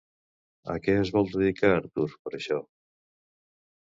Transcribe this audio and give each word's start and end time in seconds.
A 0.75 0.77
què 0.87 0.95
es 1.01 1.11
vol 1.19 1.29
dedicar 1.35 1.71
Artur, 1.73 2.07
per 2.25 2.35
això? 2.39 2.59